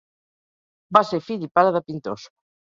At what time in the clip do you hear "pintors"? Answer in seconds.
1.91-2.27